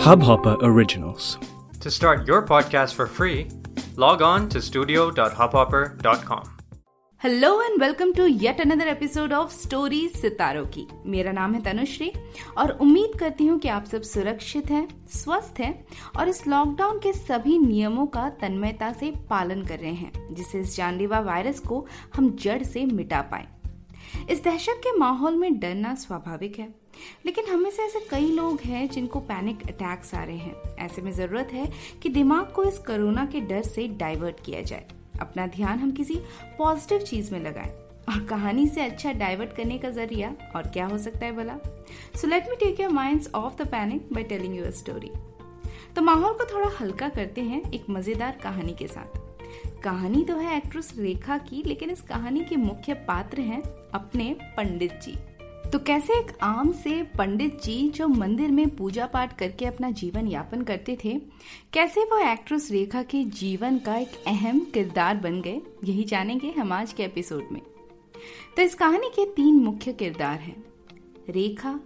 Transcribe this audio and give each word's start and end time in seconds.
Hubhopper 0.00 0.56
Originals. 0.62 1.36
To 1.80 1.90
start 1.90 2.26
your 2.26 2.40
podcast 2.42 2.94
for 2.94 3.06
free, 3.06 3.48
log 3.96 4.22
on 4.22 4.48
to 4.48 4.62
studio.hubhopper.com. 4.62 6.44
Hello 7.22 7.50
and 7.62 7.80
welcome 7.80 8.12
to 8.12 8.26
yet 8.26 8.60
another 8.60 8.88
episode 8.88 9.32
of 9.32 9.52
story 9.52 10.00
सितारों 10.08 10.64
की 10.66 10.86
मेरा 11.06 11.32
नाम 11.32 11.54
है 11.54 11.62
तनुश्री 11.62 12.10
और 12.58 12.70
उम्मीद 12.80 13.18
करती 13.20 13.46
हूँ 13.46 13.58
कि 13.58 13.68
आप 13.68 13.84
सब 13.84 14.02
सुरक्षित 14.12 14.70
हैं 14.70 14.86
स्वस्थ 15.14 15.60
हैं 15.60 15.72
और 16.18 16.28
इस 16.28 16.46
लॉकडाउन 16.46 16.98
के 16.98 17.12
सभी 17.12 17.58
नियमों 17.58 18.06
का 18.16 18.28
तन्मयता 18.40 18.92
से 18.92 19.12
पालन 19.30 19.64
कर 19.64 19.78
रहे 19.78 19.94
हैं 19.94 20.34
जिससे 20.34 20.60
इस 20.60 20.76
जानलेवा 20.76 21.20
वायरस 21.30 21.60
को 21.60 21.86
हम 22.16 22.36
जड़ 22.42 22.62
से 22.62 22.86
मिटा 22.86 23.20
पाए 23.32 23.46
इस 24.30 24.44
दहशत 24.44 24.80
के 24.84 24.98
माहौल 24.98 25.36
में 25.36 25.58
डरना 25.60 25.94
स्वाभाविक 25.94 26.58
है 26.58 26.79
लेकिन 27.26 27.46
हमें 27.46 27.70
से 27.70 27.82
ऐसे 27.82 28.00
कई 28.10 28.30
लोग 28.30 28.60
हैं 28.60 28.88
जिनको 28.88 29.20
पैनिक 29.20 29.62
अटैक्स 29.68 30.14
आ 30.14 30.22
रहे 30.24 30.36
हैं। 30.36 30.76
ऐसे 30.78 31.02
में 31.02 31.12
ज़रूरत 31.12 31.52
है 31.52 31.68
कि 32.02 32.08
दिमाग 32.08 32.52
को 32.54 32.64
इस 32.64 32.78
कोरोना 32.78 33.24
के 33.26 33.40
डर 33.40 33.62
से 33.62 33.86
डाइवर्ट 33.98 34.44
किया 34.44 34.62
जाए। 34.62 34.86
अपना 35.20 35.46
ध्यान 35.46 35.78
हम 35.78 35.90
किसी 35.92 36.14
पॉजिटिव 36.58 36.98
चीज़ 37.00 37.32
में 37.32 37.40
लगाएँ 37.40 37.70
और 38.08 38.24
कहानी 38.26 38.66
से 38.68 38.80
अच्छा 38.80 39.12
डाइवर्ट 39.12 39.52
करने 39.52 39.78
का 39.78 39.90
ज़रिया 39.90 40.34
और 40.56 40.66
क्या 40.66 40.86
हो 40.86 40.98
सकता 40.98 41.26
है 41.26 41.32
भला? 41.32 41.56
So 42.16 42.28
let 42.28 42.48
me 42.50 42.56
take 42.56 42.80
your 42.80 42.90
minds 42.90 43.30
off 43.34 43.62
the 43.62 43.66
panic 43.66 44.08
by 44.12 44.22
telling 44.24 44.56
you 44.56 44.64
a 44.64 44.70
story 44.72 45.10
तो 45.96 46.02
माहौल 46.02 46.32
को 46.32 46.44
थोड़ा 46.44 46.68
हल्का 46.80 47.08
करते 47.08 47.40
हैं 47.40 47.62
एक 47.72 47.88
मज़ेदार 47.90 48.38
कहानी 48.42 48.72
के 48.72 48.86
साथ। 48.86 49.18
कहानी 49.82 50.22
तो 50.24 50.36
है 50.36 50.56
एक्ट्रेस 50.56 50.92
रेखा 50.98 51.38
की, 51.38 51.62
लेकिन 51.62 51.90
इस 51.90 52.00
कहानी 52.00 52.44
के 52.44 52.56
मुख्य 52.56 52.94
पात्र 53.08 53.40
हैं 53.40 53.62
अपने 53.94 54.34
पंडित 54.56 54.92
जी। 55.02 55.16
तो 55.72 55.78
कैसे 55.78 56.12
एक 56.12 56.30
आम 56.42 56.70
से 56.72 57.02
पंडित 57.18 57.60
जी 57.62 57.88
जो 57.88 58.06
मंदिर 58.08 58.50
में 58.50 58.68
पूजा 58.76 59.06
पाठ 59.06 59.36
करके 59.38 59.64
अपना 59.64 59.90
जीवन 59.90 60.28
यापन 60.28 60.62
करते 60.62 60.96
थे, 61.04 61.12
कैसे 61.72 62.04
वो 62.04 62.18
एक्ट्रेस 62.30 62.70
रेखा 62.70 63.02
के 63.02 63.22
जीवन 63.24 63.78
का 63.78 63.96
एक 63.96 64.16
अहम 64.26 64.60
किरदार 64.74 65.16
बन 65.16 65.40
गए, 65.40 65.60
यही 65.84 66.04
जानेंगे 66.04 66.50
हम 66.50 66.72
आज 66.72 66.92
के 66.92 67.02
एपिसोड 67.02 67.48
में। 67.52 67.60
तो 68.56 68.62
इस 68.62 68.74
कहानी 68.74 69.08
के 69.08 69.24
तीन 69.26 69.54
मुख्य 69.54 69.92
किरदार 69.92 70.38
हैं, 70.38 70.64
रेखा, 71.28 71.78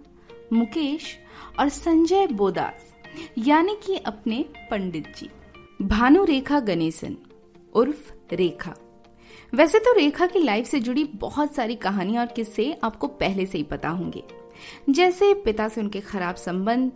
मुकेश 0.53 1.15
और 1.59 1.69
संजय 1.69 2.27
बोदास, 2.27 2.93
यानी 3.37 3.75
कि 3.85 3.97
अपने 3.97 4.43
पंडित 4.71 5.13
जी। 5.17 5.29
भानु 5.81 6.23
रेखा 6.23 6.59
गणेशन, 6.59 7.17
उर्फ़ 7.73 8.11
रेखा। 8.33 8.75
वैसे 9.53 9.79
तो 9.79 9.93
रेखा 9.93 10.25
की 10.27 10.39
लाइफ 10.39 10.65
से 10.65 10.79
जुड़ी 10.79 11.03
बहुत 11.15 11.55
सारी 11.55 11.75
कहानियाँ 11.75 12.25
और 12.25 12.31
किस्से 12.33 12.71
आपको 12.83 13.07
पहले 13.07 13.45
से 13.45 13.57
ही 13.57 13.63
पता 13.63 13.89
होंगे। 13.89 14.23
जैसे 14.89 15.33
पिता 15.35 15.67
से 15.67 15.81
उनके 15.81 16.01
खराब 16.01 16.35
संबंध, 16.35 16.91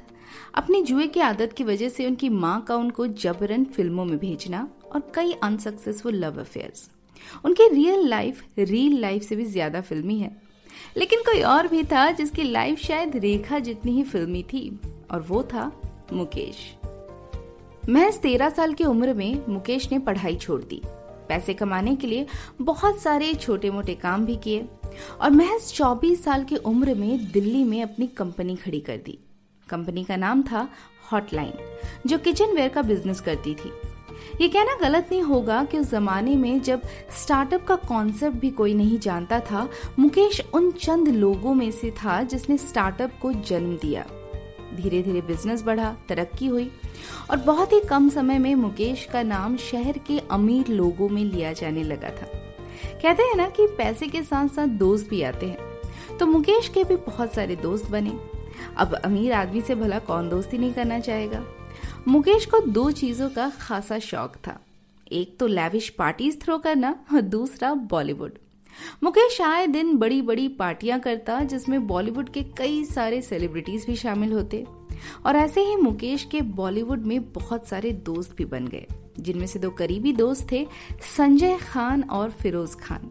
अपनी 0.55 0.81
जुए 0.81 1.07
की 1.07 1.19
आदत 1.19 1.53
की 1.53 1.63
वजह 1.63 1.89
से 1.89 2.05
उनकी 2.05 2.29
माँ 2.29 2.59
का 2.61 2.75
उनको 2.75 3.07
जबरन 3.07 3.63
फ़िल्मों 3.65 4.05
में 4.05 4.17
भेजना 4.17 4.67
और 4.95 5.11
कई 5.15 5.33
अनसक्सेसफुल 5.43 6.15
लव 6.15 6.39
अफेयर्स 6.39 6.89
उनकी 7.45 7.67
रियल 7.67 8.07
लाइफ 8.07 8.43
रियल 8.59 8.99
लाइफ 9.01 9.23
से 9.23 9.35
भी 9.35 9.45
ज़्यादा 9.45 9.81
फिल्मी 9.81 10.17
है। 10.17 10.35
लेकिन 10.97 11.19
कोई 11.21 11.41
और 11.43 11.67
भी 11.67 11.83
था 11.83 12.09
जिसकी 12.11 12.43
लाइफ 12.43 12.79
शायद 12.79 13.15
रेखा 13.15 13.59
जितनी 13.59 13.91
ही 13.91 14.03
फिल्मी 14.03 14.43
थी, 14.43 14.79
और 15.11 15.21
वो 15.21 15.41
था 15.43 15.71
मुकेश। 16.13 16.57
महज 17.89 18.17
तेरह 18.19 18.49
साल 18.49 18.73
की 18.73 18.83
उम्र 18.83 19.13
में 19.13 19.45
मुकेश 19.49 19.91
ने 19.91 19.99
पढ़ाई 19.99 20.35
छोड़ 20.35 20.61
दी। 20.63 20.81
पैसे 21.29 21.53
कमाने 21.53 21.95
के 21.95 22.07
लिए 22.07 22.25
बहुत 22.61 22.99
सारे 22.99 23.33
छोटे 23.33 23.69
मोटे 23.69 23.95
काम 23.95 24.25
भी 24.25 24.35
किए 24.35 24.67
और 25.21 25.31
महज 25.31 25.73
24 25.73 26.23
साल 26.23 26.43
की 26.43 26.55
उम्र 26.55 26.95
में 26.95 27.31
दिल्ली 27.31 27.63
में 27.63 27.83
अपनी 27.83 28.07
कंपनी 28.07 28.55
खड़ी 28.55 28.79
कर 28.79 28.97
दी। 28.97 29.17
कंपनी 29.69 30.03
का 30.03 30.15
नाम 30.15 30.43
था 30.43 30.67
हॉटलाइन 31.11 31.53
जो 32.07 32.17
किचन 32.17 32.55
वेयर 32.55 32.69
का 32.69 32.81
बिज़नेस 32.81 33.21
करती 33.21 33.55
थी। 33.55 33.71
ये 34.41 34.47
कहना 34.47 34.75
गलत 34.81 35.09
नहीं 35.11 35.21
होगा 35.21 35.63
कि 35.63 35.79
उस 35.79 35.91
जमाने 35.91 36.35
में 36.35 36.61
जब 36.61 36.81
स्टार्टअप 37.17 37.65
का 37.65 37.75
कॉन्सेप्ट 37.75 38.37
भी 38.37 38.49
कोई 38.49 38.73
नहीं 38.73 38.99
जानता 38.99 39.39
था, 39.39 39.69
मुकेश 39.99 40.41
उन 40.53 40.71
चंद 40.71 41.07
लोगों 41.07 41.53
में 41.53 41.71
से 41.71 41.91
था 41.91 42.23
जिसने 42.23 42.57
स्टार्टअप 42.57 43.11
को 43.21 43.33
जन्म 43.33 43.77
दिया। 43.77 44.05
धीरे 44.75 45.01
धीरे 45.03 45.21
बिज़नेस 45.21 45.61
बढ़ा, 45.63 45.95
तरक्की 46.09 46.47
हुई 46.47 46.69
और 47.31 47.37
बहुत 47.37 47.73
ही 47.73 47.79
कम 47.81 48.09
समय 48.09 48.37
में 48.39 48.53
मुकेश 48.55 49.07
का 49.13 49.23
नाम 49.23 49.57
शहर 49.61 49.97
के 50.07 50.19
अमीर 50.31 50.67
लोगों 50.67 51.09
में 51.09 51.23
लिया 51.23 51.53
जाने 51.53 51.83
लगा 51.83 52.09
था। 52.11 52.27
कहते 53.01 53.23
हैं 53.23 53.35
ना 53.35 53.49
कि 53.49 53.67
पैसे 53.77 54.07
के 54.07 54.21
साथ 54.23 54.47
साथ 54.47 54.67
दोस्त 54.79 55.09
भी 55.09 55.21
आते 55.21 55.45
हैं 55.45 56.17
तो 56.17 56.25
मुकेश 56.25 56.69
के 56.69 56.83
भी 56.83 56.95
बहुत 56.97 57.33
सारे 57.33 57.55
दोस्त 57.55 57.89
बने। 57.91 58.13
अब 58.77 58.93
अमीर 58.95 59.33
आदमी 59.33 59.61
से 59.61 59.75
भला 59.75 59.99
कौन 60.01 60.29
दोस्ती 60.29 60.57
नहीं 60.57 60.73
करना 60.73 60.99
चाहेगा? 60.99 61.43
मुकेश 62.07 62.45
को 62.45 62.59
दो 62.61 62.89
चीज़ों 62.91 63.29
का 63.29 63.49
खासा 63.59 63.99
शौक 63.99 64.35
था, 64.37 64.59
एक 65.11 65.37
तो 65.39 65.47
लैविश 65.47 65.89
पार्टीज़ 65.89 66.37
थ्रो 66.41 66.57
करना 66.57 66.95
और 67.13 67.21
दूसरा 67.21 67.73
बॉलीवुड 67.73 68.37
मुकेश 69.03 69.39
आए 69.41 69.67
दिन 69.67 69.95
बड़ी 69.97 70.21
बड़ी 70.21 70.47
पार्टियाँ 70.49 70.99
करता, 70.99 71.39
जिसमें 71.43 71.87
बॉलीवुड 71.87 72.29
के 72.29 72.43
कई 72.57 72.83
सारे 72.85 73.21
सेलिब्रिटीज 73.21 73.85
भी 73.85 73.95
शामिल 73.95 74.33
होते। 74.33 74.65
और 75.25 75.35
ऐसे 75.35 75.61
ही 75.61 75.75
मुकेश 75.75 76.23
के 76.23 76.41
बॉलीवुड 76.41 77.05
में 77.05 77.31
बहुत 77.33 77.67
सारे 77.67 77.91
दोस्त 77.91 78.35
भी 78.37 78.45
बन 78.45 78.67
गए, 78.67 78.85
जिनमें 79.19 79.45
से 79.47 79.59
दो 79.59 79.69
करीबी 79.69 80.13
दोस्त 80.13 80.51
थे, 80.51 80.65
संजय 81.17 81.57
खान 81.63 82.03
और 82.03 82.31
फिरोज 82.31 82.75
खान। 82.75 83.09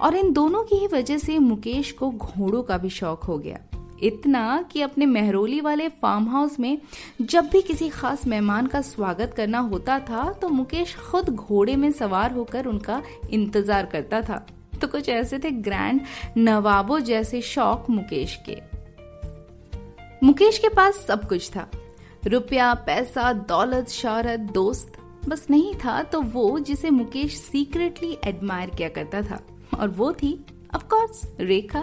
और 0.00 0.16
इन 0.16 0.32
दोनों 0.32 0.62
की 0.64 0.76
ही 0.76 0.86
वजह 0.86 1.18
से 1.18 1.38
मुकेश 1.38 1.92
को 1.92 2.10
घोड़ों 2.10 2.62
का 2.62 2.78
भी 2.78 2.90
शौक 2.90 3.24
हो 3.24 3.38
गया। 3.38 3.58
इतना 4.02 4.62
कि 4.62 4.80
अपने 4.82 5.06
मेहरोली 5.06 5.60
वाले 5.60 5.88
फार्म 5.88 6.28
हाउस 6.28 6.58
में 6.60 6.78
जब 7.20 7.48
भी 7.48 7.60
किसी 7.62 7.88
खास 7.88 8.26
मेहमान 8.26 8.66
का 8.66 8.80
स्वागत 8.80 9.34
करना 9.36 9.58
होता 9.60 9.98
था 10.00 10.30
तो 10.32 10.48
मुकेश 10.48 10.94
खुद 11.00 11.28
घोड़े 11.30 11.76
में 11.76 11.90
सवार 11.92 12.32
होकर 12.32 12.66
उनका 12.66 13.02
इंतज़ार 13.30 13.86
करता 13.86 14.20
था। 14.20 14.46
तो 14.82 14.88
कुछ 14.88 15.08
ऐसे 15.08 15.38
थे 15.38 15.50
ग्रैंड 15.50 16.00
नवाबों 16.36 16.98
जैसे 17.00 17.40
शौक 17.42 17.90
मुकेश 17.90 18.38
के। 18.48 18.56
मुकेश 20.26 20.58
के 20.58 20.68
पास 20.68 20.94
सब 20.96 21.28
कुछ 21.28 21.50
था। 21.50 21.70
रुपया, 22.24 22.72
पैसा, 22.74 23.32
दौलत, 23.32 23.88
शौहरत, 23.88 24.40
दोस्त, 24.40 24.92
बस 25.28 25.46
नहीं 25.50 25.74
था 25.74 26.02
तो 26.02 26.20
वो 26.20 26.58
जिसे 26.58 26.90
मुकेश 26.90 27.36
सीक्रेटली 27.36 28.16
एडमायर 28.24 28.70
किया 28.70 28.88
करता 28.88 29.22
था। 29.22 29.40
और 29.80 29.88
वो 29.88 30.12
थी 30.12 30.32
ऑफ़ 30.74 30.84
कोर्स 30.84 31.22
रेखा। 31.40 31.80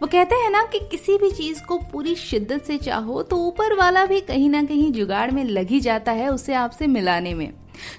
वो 0.00 0.06
कहते 0.06 0.34
हैं 0.34 0.50
ना 0.50 0.62
कि 0.62 0.78
किसी 0.80 1.16
भी 1.18 1.30
चीज़ 1.30 1.62
को 1.64 1.78
पूरी 1.92 2.14
शिद्दत 2.14 2.64
से 2.64 2.76
चाहो 2.78 3.22
तो 3.22 3.36
ऊपर 3.36 3.74
वाला 3.74 4.04
भी 4.06 4.20
कहीं 4.20 4.50
ना 4.50 4.62
कहीं 4.62 4.92
जुगाड़ 4.92 5.30
में 5.30 5.44
लग 5.44 5.68
ही 5.68 5.80
जाता 5.80 6.12
है 6.12 6.28
उसे 6.28 6.54
आपसे 6.54 6.86
मिलाने 6.86 7.34
में। 7.34 7.52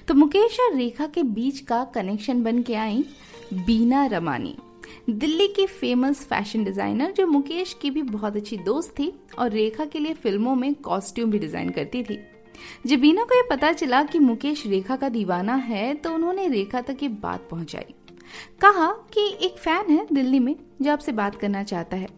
तो 0.08 0.14
मुकेश 0.14 0.58
और 0.60 0.76
रेखा 0.76 1.06
के 1.06 1.22
बीच 1.22 1.60
का 1.60 1.84
कनेक्शन 1.84 2.42
बन 2.42 2.62
के 2.62 2.74
आई। 2.74 3.04
बीना 3.54 4.04
रमानी, 4.06 4.54
दिल्ली 5.10 5.46
की 5.48 5.66
फ़ेमस 5.66 6.24
फ़ैशन 6.26 6.64
डिज़ाइनर 6.64 7.10
जो 7.12 7.26
मुकेश 7.26 7.72
की 7.82 7.90
भी 7.90 8.02
बहुत 8.02 8.36
अच्छी 8.36 8.56
दोस्त 8.58 8.90
थी 8.90 9.12
और 9.38 9.50
रेखा 9.50 9.84
के 9.84 9.98
लिए 9.98 10.14
फ़िल्मों 10.14 10.54
में 10.54 10.74
कॉस्ट्यूम 10.74 11.30
भी 11.30 11.38
डिज़ाइन 11.38 11.70
करती 11.70 12.02
थी। 12.02 12.18
जब 12.86 13.00
बीना 13.00 13.24
को 13.24 13.34
यह 13.34 13.46
पता 13.50 13.72
चला 13.72 14.02
कि 14.02 14.18
मुकेश 14.18 14.66
रेखा 14.66 14.96
का 14.96 15.08
दीवाना 15.08 15.54
है 15.54 15.94
तो 15.94 16.12
उन्होंने 16.14 16.46
रेखा 16.48 16.80
तक 16.80 17.02
ये 17.02 17.08
बात 17.08 17.46
पहुंचाई। 17.50 17.94
कहा 18.60 18.90
कि 19.14 19.26
एक 19.42 19.58
फ़ैन 19.58 19.90
है 19.90 20.06
दिल्ली 20.12 20.38
में 20.38 20.54
जो 20.82 20.92
आपसे 20.92 21.12
बात 21.12 21.36
करना 21.36 21.62
चाहता 21.64 21.96
है। 21.96 22.08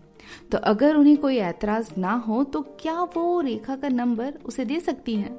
तो 0.52 0.58
अगर 0.58 0.96
उन्हें 0.96 1.16
कोई 1.16 1.36
ऐतराज 1.38 1.92
ना 1.98 2.12
हो 2.28 2.42
तो 2.44 2.60
क्या 2.80 3.00
वो 3.16 3.40
रेखा 3.40 3.76
का 3.76 3.88
नंबर 3.88 4.38
उसे 4.44 4.64
दे 4.64 4.80
सकती 4.80 5.14
हैं? 5.14 5.38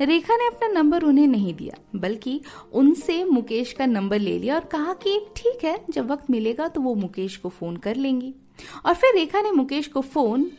रेखा 0.00 0.36
ने 0.36 0.46
अपना 0.46 0.68
नंबर 0.70 1.02
उन्हें 1.02 1.26
नहीं 1.26 1.54
दिया, 1.54 1.76
बल्कि 1.96 2.40
उनसे 2.72 3.22
मुकेश 3.24 3.72
का 3.72 3.86
नंबर 3.86 4.18
ले 4.18 4.38
लिया 4.38 4.54
और 4.54 4.64
कहा 4.64 4.92
कि 5.02 5.18
ठीक 5.36 5.64
है, 5.64 5.78
जब 5.90 6.10
वक्त 6.10 6.30
मिलेगा 6.30 6.68
तो 6.68 6.80
वो 6.80 6.94
मुकेश 6.94 7.36
को 7.36 7.48
फ़ोन 7.48 7.76
कर 7.76 7.96
लेंगी। 7.96 8.34
और 8.86 8.94
फिर 8.94 9.14
रेखा 9.14 9.40
ने 9.42 9.50
मुकेश 9.52 9.86
को 9.86 10.00
फ़ोन 10.00 10.50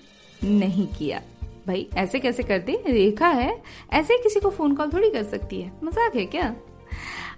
नहीं 0.43 0.87
किया। 0.89 1.21
भाई, 1.67 1.87
ऐसे 1.97 2.19
कैसे 2.19 2.43
करते? 2.43 2.81
रेखा 2.87 3.27
है, 3.27 3.61
ऐसे 3.93 4.17
किसी 4.17 4.39
को 4.39 4.49
फ़ोन 4.49 4.75
कॉल 4.75 4.89
थोड़ी 4.93 5.09
कर 5.09 5.23
सकती 5.23 5.61
है। 5.61 5.71
मज़ाक 5.83 6.15
है 6.15 6.25
क्या? 6.25 6.55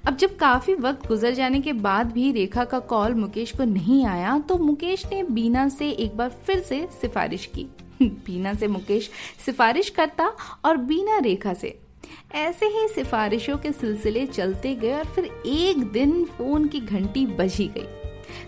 अब 0.08 0.16
जब 0.18 0.36
काफ़ी 0.36 0.74
वक्त 0.76 1.08
गुजर 1.08 1.34
जाने 1.34 1.60
के 1.62 1.74
बाद 1.74 2.12
भी 2.12 2.32
रेखा 2.32 2.64
का 2.66 2.80
कॉल 2.80 3.14
मुकेश 3.14 3.52
को 3.52 3.64
नहीं 3.64 4.06
आया 4.06 4.38
तो 4.40 4.58
मुकेश 4.58 5.06
ने 5.06 5.22
बीना 5.24 5.68
से 5.70 5.90
एक 5.90 6.18
बार 6.18 6.30
फिर 6.46 6.60
से 6.60 6.88
सिफारिश 6.92 7.46
की। 7.46 7.66
बीना 8.26 8.54
से 8.54 8.68
मुकेश 8.68 9.10
सिफारिश 9.46 9.90
करता 9.90 10.32
और 10.66 10.78
बीना 10.78 11.18
रेखा 11.18 11.54
से। 11.54 11.80
ऐसे 12.36 12.66
ही 12.66 12.88
सिफारिशों 12.88 13.58
के 13.58 13.72
सिलसिले 13.72 14.26
चलते 14.26 14.76
गए 14.76 14.94
और 14.94 15.06
फिर 15.06 15.26
एक 15.46 15.84
दिन 15.92 16.24
फ़ोन 16.26 16.68
की 16.68 16.80
घंटी 16.80 17.26
बजी 17.26 17.68
गई। 17.68 17.88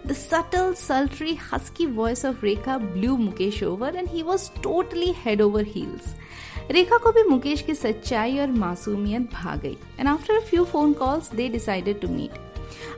The 0.08 0.14
subtle 0.14 0.74
sultry 0.74 1.38
husky 1.54 1.86
voice 1.86 2.26
of 2.26 2.46
Rekha 2.46 2.78
blew 2.78 3.18
Mukesh 3.18 3.64
over 3.64 3.96
and 3.96 4.10
he 4.10 4.22
was 4.22 4.50
totally 4.64 5.14
head 5.18 5.42
over 5.42 5.66
heels 5.66 6.16
Rekha 6.72 6.98
को 6.98 7.12
भी 7.12 7.24
मुकेश 7.24 7.62
की 7.62 7.74
सच्चाई 7.74 8.38
और 8.40 8.48
मासूमियत 8.48 9.22
भा 9.34 9.56
गई 9.56 9.78
and 10.00 10.08
after 10.08 10.40
few 10.40 10.64
phone 10.64 10.94
calls 10.94 11.32
they 11.32 11.48
decided 11.50 12.00
to 12.02 12.08
meet 12.08 12.32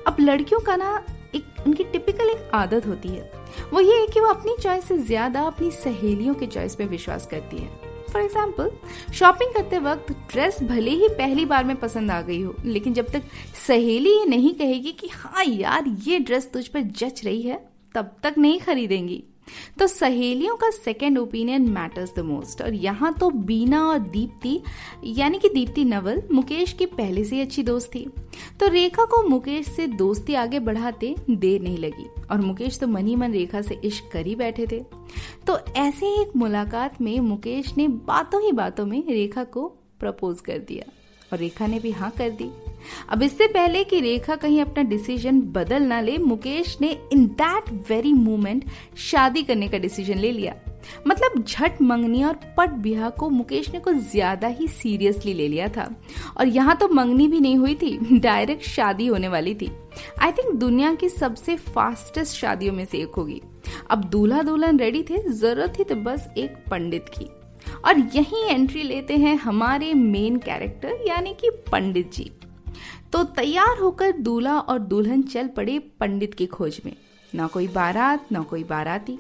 अब 0.08 0.18
लड़कियों 0.20 0.60
का 0.60 0.76
ना 0.76 1.06
एक, 1.36 1.46
उनकी 1.68 1.84
टिपिकल 1.84 2.30
एक 2.30 2.50
आदत 2.54 2.88
होती 2.88 3.10
है। 3.10 3.32
वो 3.74 3.80
ये 3.82 4.00
है 4.00 4.08
कि 4.08 4.20
वो 4.20 4.28
अपनी 4.28 4.56
चॉइस 4.62 4.88
से 4.88 4.98
ज़्यादा 4.98 5.42
अपनी 5.42 5.72
सहेलियों 5.74 6.34
के 6.34 6.46
चॉइस 6.48 6.76
पे 6.76 6.86
विश्वास 6.86 7.26
करती 7.26 7.58
है। 7.58 7.86
फॉर 8.08 8.22
एग्ज़ाम्पल 8.22 8.70
शॉपिंग 9.14 9.54
करते 9.54 9.80
वक्त 9.80 10.12
ड्रेस 10.32 10.62
भले 10.64 10.92
ही 10.92 11.08
पहली 11.08 11.46
बार 11.46 11.64
में 11.64 11.76
पसंद 11.76 12.12
आ 12.12 12.22
गई 12.22 12.42
हो, 12.42 12.56
लेकिन 12.66 12.94
जब 12.94 13.10
तक 13.14 13.24
सहेली 13.68 14.10
ये 14.10 14.26
नहीं 14.26 14.54
कहेगी 14.54 14.92
कि 14.92 15.10
हाँ 15.14 15.46
यार, 15.46 15.88
ये 16.08 16.20
ड्रेस 16.20 16.50
तुझ 16.54 16.68
पर 16.68 16.82
जच 16.82 17.24
रही 17.26 17.42
है, 17.42 17.60
तब 17.96 18.16
तक 18.24 18.36
नहीं 18.38 18.60
खरीदेंगी। 18.60 19.24
तो 19.80 19.88
सहेलियों 19.88 20.56
का 20.56 20.70
second 20.70 21.18
opinion 21.18 21.70
matters 21.70 22.14
the 22.16 22.20
most 22.20 22.62
और 22.62 22.74
यहाँ 22.74 23.14
तो 23.14 23.30
बीना 23.30 23.88
और 23.90 24.00
दीप्ति, 24.00 24.62
यानी 25.04 25.40
कि 25.40 25.50
दीप्ति 25.50 25.84
नवल, 25.86 26.24
मुकेश 26.32 26.74
की 26.74 26.86
पहले 26.86 27.24
से 27.24 27.42
अच्छी 27.42 27.64
दोस्त 27.64 27.96
थी। 27.96 28.06
तो 28.60 28.68
रेखा 28.68 29.06
को 29.06 29.28
मुकेश 29.30 29.68
से 29.68 29.88
दोस्ती 29.88 30.34
आगे 30.34 30.60
बढ़ाते 30.60 31.16
देर 31.30 31.62
नहीं 31.62 31.78
लगी। 31.78 32.10
और 32.32 32.42
मुकेश 32.42 32.80
तो 32.80 32.88
मनी 32.88 33.16
मन 33.16 33.32
रेखा 33.32 33.62
से 33.62 33.80
इश्क 33.84 34.10
कर 34.14 34.26
ही 34.26 34.36
बैठे 34.36 34.68
थे। 34.72 34.80
तो 35.48 35.60
ऐसे 35.74 36.22
एक 36.22 36.36
मुलाकात 36.36 37.02
में 37.02 37.20
मुकेश 37.20 37.78
ने 37.78 37.88
बातों 37.88 38.42
ही 38.42 38.52
बातों 38.52 38.86
में 38.86 39.04
रेखा 39.08 39.44
को 39.44 39.68
प्रपोज 40.00 40.42
कर 40.42 40.58
दिया। 40.58 40.92
और 41.34 41.40
रेखा 41.40 41.68
ने 41.68 41.80
भी 41.80 41.92
हाँ 41.92 42.12
कर 42.12 42.30
दी। 42.30 42.50
अब 43.10 43.24
इससे 43.24 43.48
पहले 43.48 43.84
कि 43.84 44.00
रेखा 44.00 44.36
कहीं 44.36 44.62
अपना 44.62 44.84
डिसीज़न 44.84 45.42
बदल 45.42 45.84
ना 45.84 46.02
ले, 46.02 46.18
मुकेश 46.18 46.78
ने 46.82 46.98
इन 47.14 47.26
दैट 47.42 47.72
वेरी 47.90 48.14
मोमेंट 48.14 48.66
शादी 48.98 49.44
करने 49.44 49.68
का 49.68 49.78
डिसीज़न 49.78 50.18
ले 50.18 50.32
लिया। 50.32 50.56
मतलब 51.08 51.44
झट 51.44 51.82
मंगनी 51.82 52.24
और 52.24 52.40
पट 52.58 52.70
बिहा 52.70 53.10
को 53.10 53.30
मुकेश 53.30 53.70
ने 53.74 53.80
कुछ 53.80 53.96
ज़्यादा 53.96 54.48
ही 54.48 54.68
सीरियसली 54.68 55.34
ले 55.34 55.48
लिया 55.48 55.68
था। 55.68 55.90
और 56.38 56.48
यहाँ 56.48 56.76
तो 56.76 56.88
मंगनी 56.88 57.28
भी 57.28 57.40
नहीं 57.40 57.58
हुई 57.58 57.76
थी 57.76 58.20
डायरेक्ट 58.20 58.64
शादी 58.64 59.08
होने 59.08 59.28
वाली 59.28 59.56
थी। 59.56 59.72
आई 60.22 60.32
थिंक 60.32 60.54
दुनिया 60.56 60.94
की 60.94 61.10
सबसे 61.10 61.56
फास्टेस्ट 61.56 62.38
शादियों 62.38 62.74
में 62.74 62.86
से 62.86 62.98
एक 62.98 63.16
होगी। 63.16 63.42
अब 63.90 64.04
दूल्हा 64.04 64.42
दुल्हन 64.42 64.80
रेडी 64.80 65.04
थे, 65.04 65.18
ज़रूरत 65.30 65.80
थी 65.80 65.84
तो 65.84 65.96
बस 65.96 66.30
एक 66.38 66.56
पंडित 66.72 67.10
की। 67.10 67.30
और 67.86 68.00
यही 68.16 68.44
एंट्री 68.50 68.84
लेते 68.84 69.18
हैं 69.18 69.36
हमारे 69.36 69.94
मेन 69.94 70.38
कैरेक्टर 70.38 71.04
यानी 71.08 71.34
कि 71.34 71.50
पंडित 71.72 72.14
जी। 72.14 72.32
तो 73.14 73.24
तैयार 73.36 73.78
होकर 73.78 74.12
दूल्हा 74.12 74.60
और 74.60 74.80
दुल्हन 74.80 75.22
चल 75.24 75.48
पड़े 75.48 75.78
पंडित 76.00 76.34
की 76.34 76.46
खोज 76.48 76.80
में। 76.86 76.94
ना 77.30 77.48
कोई 77.48 77.68
बारात, 77.68 78.32
ना 78.32 78.42
कोई 78.42 78.64
बाराती। 78.64 79.18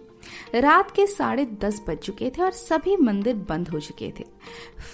रात 0.56 0.92
के 0.92 1.06
साढ़े 1.08 1.46
दस 1.62 1.82
बज 1.88 1.98
चुके 1.98 2.30
थे 2.30 2.42
और 2.42 2.52
सभी 2.52 2.96
मंदिर 2.98 3.36
बंद 3.50 3.70
हो 3.70 3.80
चुके 3.80 4.12
थे। 4.20 4.24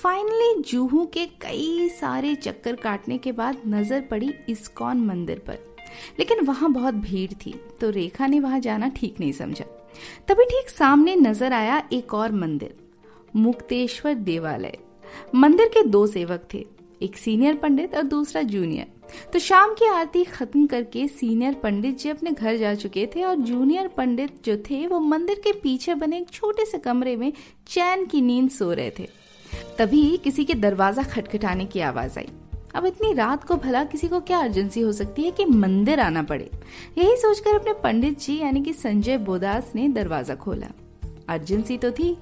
फाइनली 0.01 0.61
जूहू 0.61 1.05
के 1.05 1.25
कई 1.41 1.89
सारे 1.91 2.33
चक्कर 2.35 2.75
काटने 2.75 3.17
के 3.17 3.31
बाद 3.31 3.61
नज़र 3.67 4.01
पड़ी 4.01 4.33
इस्कॉन 4.49 5.05
मंदिर 5.05 5.39
पर। 5.47 5.57
लेकिन 6.19 6.45
वहाँ 6.45 6.71
बहुत 6.71 6.93
भीड़ 6.95 7.31
थी 7.35 7.53
तो 7.81 7.89
रेखा 7.89 8.27
ने 8.27 8.39
वहाँ 8.39 8.59
जाना 8.59 8.87
ठीक 8.89 9.19
नहीं 9.19 9.31
समझा। 9.31 9.65
तभी 10.27 10.45
ठीक 10.45 10.69
सामने 10.69 11.15
नज़र 11.15 11.53
आया 11.53 11.81
एक 11.93 12.13
और 12.13 12.31
मंदिर, 12.33 12.75
मुक्तेश्वर 13.35 14.13
देवालय। 14.13 14.77
मंदिर 15.35 15.67
के 15.67 15.83
दो 15.83 16.05
सेवक 16.07 16.47
थे 16.53 16.65
एक 17.03 17.17
सीनियर 17.17 17.55
पंडित 17.55 17.95
और 17.95 18.03
दूसरा 18.03 18.41
जूनियर। 18.41 18.91
तो 19.33 19.39
शाम 19.39 19.73
की 19.73 19.85
आरती 19.85 20.23
खत्म 20.23 20.65
करके 20.67 21.07
सीनियर 21.07 21.53
पंडित 21.53 21.97
जी 21.97 22.09
अपने 22.09 22.31
घर 22.31 22.57
जा 22.57 22.73
चुके 22.75 23.05
थे 23.05 23.23
और 23.23 23.35
जूनियर 23.35 23.87
पंडित 23.87 24.43
जो 24.45 24.57
थे, 24.57 24.87
वो 24.87 24.99
मंदिर 24.99 25.39
के 25.39 25.51
पीछे 25.51 25.95
बने 25.95 26.17
एक 26.17 26.29
छोटे 26.29 26.65
से 26.65 26.77
कमरे 26.77 27.15
में 27.15 27.33
चैन 27.67 28.05
की 28.05 28.21
नींद 28.21 28.49
सो 28.49 28.71
रहे 28.73 28.91
थे। 28.99 29.07
तभी 29.77 30.17
किसी 30.17 30.45
के 30.45 30.53
दरवाज़ा 30.53 31.03
खटखटाने 31.03 31.65
की 31.65 31.79
आवाज़ 31.79 32.19
आई। 32.19 32.27
अब 32.75 32.85
इतनी 32.85 33.13
रात 33.13 33.43
को 33.43 33.55
भला 33.55 33.83
किसी 33.83 34.07
को 34.07 34.19
क्या 34.19 34.37
अर्जेंसी 34.37 34.81
हो 34.81 34.91
सकती 34.91 35.23
है 35.23 35.31
कि 35.31 35.45
मंदिर 35.45 35.99
आना 35.99 36.23
पड़े? 36.23 36.49
यही 36.97 37.15
सोचकर 37.15 37.55
अपने 37.55 37.73
पंडित 37.73 38.19
जी, 38.19 38.39
यानी 38.39 38.61
कि 38.61 38.73
संजय 38.73 39.17
बोदास 39.17 39.71
ने 39.75 39.87
दरवाज़ा 39.87 40.35
खोला। 40.35 40.67
अर्जेंसी 41.29 41.77
तो 41.77 41.91
थी। 41.91 42.17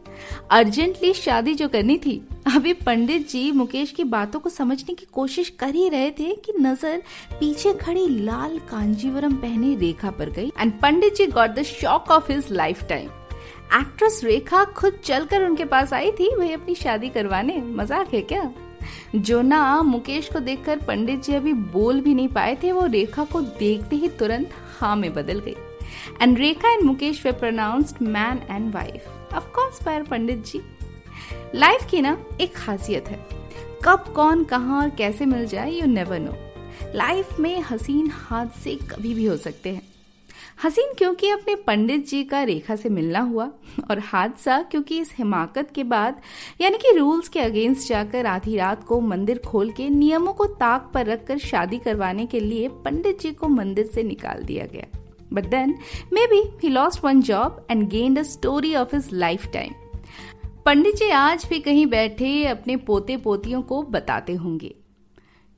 अर्जेंटली 0.51 1.13
शादी 1.13 1.53
जो 1.53 1.67
करनी 1.67 1.97
थी 1.97 2.21
अभी 2.55 2.71
पंडित 2.73 3.29
जी 3.29 3.51
मुकेश 3.51 3.91
की 3.91 4.03
बातों 4.03 4.39
को 4.39 4.49
समझने 4.49 4.93
की 4.93 5.05
कोशिश 5.13 5.49
कर 5.49 5.75
ही 5.75 5.87
रहे 5.89 6.09
थे 6.11 6.33
कि 6.35 6.53
नज़र 6.59 7.01
पीछे 7.39 7.73
खड़ी 7.73 8.07
लाल 8.09 8.57
कांजीवरम 8.69 9.35
पहने 9.35 9.75
रेखा 9.75 10.09
पर 10.11 10.29
गई। 10.29 10.51
And 10.57 10.71
Pandit 10.81 11.15
ji 11.15 11.27
got 11.27 11.49
the 11.49 11.63
shock 11.63 12.11
of 12.11 12.31
his 12.31 12.51
lifetime 12.89 13.09
actress 13.79 14.19
Rekha 14.23 14.63
खुद 14.63 14.99
चलकर 15.03 15.43
उनके 15.43 15.65
पास 15.65 15.93
आई 15.93 16.11
थी, 16.11 16.29
वही 16.35 16.51
अपनी 16.53 16.75
शादी 16.75 17.09
करवाने। 17.09 17.57
मज़ाक 17.57 18.13
है 18.13 18.21
क्या? 18.21 18.51
जो 19.15 19.41
ना 19.41 19.81
मुकेश 19.81 20.29
को 20.33 20.39
देखकर 20.39 20.79
पंडित 20.79 21.23
जी 21.23 21.33
अभी 21.33 21.53
बोल 21.53 22.01
भी 22.01 22.13
नहीं 22.13 22.27
पाए 22.27 22.57
थे, 22.63 22.71
वो 22.71 22.85
रेखा 22.87 23.23
को 23.23 23.41
देखते 23.41 23.95
ही 23.95 24.07
तुरंत 24.09 24.49
हाँ 24.79 24.95
में 24.95 25.13
बदल 25.13 25.39
गई। 25.39 25.55
And 26.21 26.37
Rekha 26.39 26.73
and 26.73 26.83
Mukesh 26.83 27.23
pronounced 27.23 28.05
man 28.09 28.45
and 28.49 28.75
wife. 28.75 29.09
Of 29.33 29.49
course 29.55 29.83
by 29.85 29.97
our 29.99 30.09
Pandit 30.09 30.45
ji 30.45 30.61
life 31.55 31.85
की 31.91 32.01
ना 32.01 32.17
एक 32.41 32.55
खासियत 32.55 33.07
है। 33.09 33.17
कब 33.85 34.03
कौन 34.15 34.43
कहा 34.43 34.77
और 34.79 34.89
कैसे 34.89 35.25
मिल 35.25 35.45
जाए 35.45 35.71
यू 35.71 35.85
नेवर 35.85 36.19
नो 36.19 36.35
लाइफ 36.95 37.39
में 37.39 37.61
हसीन 37.61 38.09
हादसे 38.13 38.75
कभी 38.91 39.13
भी 39.13 39.25
हो 39.25 39.35
सकते 39.37 39.69
हैं। 39.69 39.81
हसीन 40.63 40.93
क्योंकि 40.97 41.29
अपने 41.29 41.55
पंडित 41.55 42.07
जी 42.07 42.23
का 42.23 42.43
रेखा 42.43 42.75
से 42.75 42.89
मिलना 42.89 43.19
हुआ 43.19 43.49
और 43.89 43.99
हादसा 43.99 44.61
क्योंकि 44.61 44.99
इस 44.99 45.13
हिमाकत 45.17 45.71
के 45.75 45.83
बाद 45.83 46.21
यानी 46.61 46.77
कि 46.77 46.97
रूल्स 46.97 47.29
के 47.29 47.39
अगेंस्ट 47.39 47.89
जाकर 47.89 48.25
आधी 48.25 48.55
रात 48.57 48.83
को 48.83 49.01
मंदिर 49.01 49.41
खोल 49.47 49.71
के 49.71 49.89
नियमों 49.89 50.33
को 50.33 50.45
ताक 50.45 50.91
पर 50.93 51.05
रखकर 51.05 51.37
शादी 51.37 51.77
करवाने 51.77 52.25
के 52.25 52.39
लिए 52.39 52.67
पंडित 52.85 53.21
जी 53.21 53.31
को 53.31 53.47
मंदिर 53.47 53.85
से 53.85 54.03
निकाल 54.03 54.43
दिया 54.43 54.65
गया। 54.65 54.87
But 55.33 55.45
then, 55.51 55.77
maybe 56.13 56.41
he 56.63 56.73
lost 56.77 57.05
one 57.05 57.21
job 57.29 57.61
and 57.69 57.89
gained 57.89 58.17
a 58.17 58.27
story 58.31 58.75
of 58.85 58.99
his 58.99 59.13
lifetime. 59.23 59.80
पंडित 60.65 60.95
जी 60.95 61.09
आज 61.09 61.45
भी 61.49 61.59
कहीं 61.59 61.85
बैठे 61.85 62.45
अपने 62.45 62.75
पोते 62.77 63.15
पोतियों 63.17 63.61
को 63.61 63.81
बताते 63.83 64.33
होंगे 64.33 64.75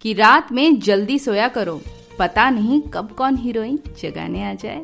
कि 0.01 0.13
रात 0.13 0.51
में 0.51 0.79
जल्दी 0.79 1.17
सोया 1.19 1.47
करो, 1.47 1.81
पता 2.19 2.49
नहीं 2.49 2.81
कब 2.93 3.11
कौन 3.11 3.37
हीरोइन 3.37 3.79
जगाने 4.01 4.43
आ 4.43 4.53
जाए। 4.53 4.83